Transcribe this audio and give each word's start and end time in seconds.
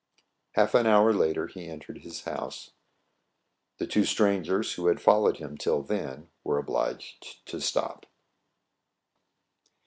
Half 0.53 0.73
an 0.73 0.87
hour 0.87 1.13
later 1.13 1.45
he 1.45 1.67
entered 1.69 1.99
his 1.99 2.23
house. 2.23 2.71
The 3.77 3.85
two 3.85 4.03
strangers, 4.03 4.73
who 4.73 4.87
had 4.87 4.99
followed 4.99 5.37
him 5.37 5.55
till 5.59 5.83
then, 5.83 6.31
were 6.43 6.57
obliged 6.57 7.45
to 7.45 7.61
stop. 7.61 8.07